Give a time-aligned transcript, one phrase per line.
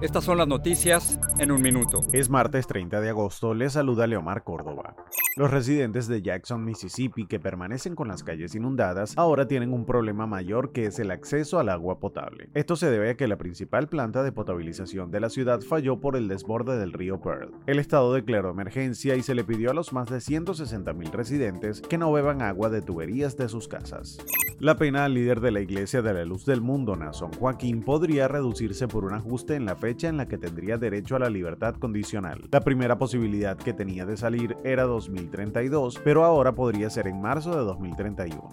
[0.00, 2.00] estas son las noticias en un minuto.
[2.12, 4.96] Es martes 30 de agosto, les saluda Leomar Córdoba.
[5.36, 10.26] Los residentes de Jackson, Mississippi, que permanecen con las calles inundadas, ahora tienen un problema
[10.26, 12.50] mayor que es el acceso al agua potable.
[12.54, 16.16] Esto se debe a que la principal planta de potabilización de la ciudad falló por
[16.16, 17.52] el desborde del río Pearl.
[17.66, 21.98] El estado declaró emergencia y se le pidió a los más de 160.000 residentes que
[21.98, 24.18] no beban agua de tuberías de sus casas.
[24.60, 28.28] La pena al líder de la Iglesia de la Luz del Mundo, Nason Joaquín, podría
[28.28, 31.74] reducirse por un ajuste en la fecha en la que tendría derecho a la libertad
[31.74, 32.40] condicional.
[32.50, 37.50] La primera posibilidad que tenía de salir era 2032, pero ahora podría ser en marzo
[37.50, 38.48] de 2031.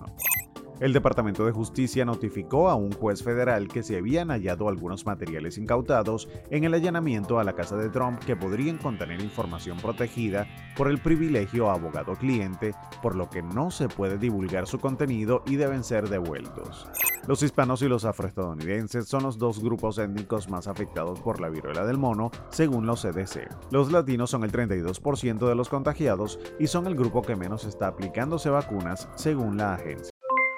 [0.81, 5.59] El Departamento de Justicia notificó a un juez federal que se habían hallado algunos materiales
[5.59, 10.90] incautados en el allanamiento a la casa de Trump que podrían contener información protegida por
[10.90, 12.73] el privilegio abogado-cliente,
[13.04, 16.88] por lo que no se puede divulgar su contenido y deben ser devueltos.
[17.27, 21.85] Los hispanos y los afroestadounidenses son los dos grupos étnicos más afectados por la viruela
[21.85, 23.48] del mono, según los CDC.
[23.70, 27.85] Los latinos son el 32% de los contagiados y son el grupo que menos está
[27.85, 30.10] aplicándose vacunas, según la agencia.